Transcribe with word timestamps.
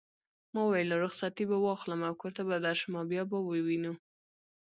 ما 0.53 0.61
وویل: 0.65 0.91
رخصتې 1.05 1.43
به 1.49 1.57
واخلم 1.65 2.01
او 2.07 2.13
کور 2.21 2.31
ته 2.37 2.41
به 2.47 2.55
درشم 2.65 2.91
او 2.99 3.05
بیا 3.11 3.23
به 3.31 3.37
وینو. 3.67 3.93